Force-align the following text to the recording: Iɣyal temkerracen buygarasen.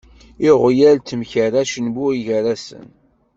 Iɣyal 0.49 0.97
temkerracen 1.01 1.85
buygarasen. 1.95 2.87